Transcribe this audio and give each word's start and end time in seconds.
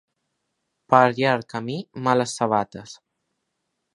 Per 0.93 1.01
llarg 1.19 1.45
camí, 1.53 1.77
males 2.09 2.35
sabates. 2.41 2.97